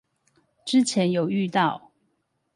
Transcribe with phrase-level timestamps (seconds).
[0.65, 1.91] 之前有遇到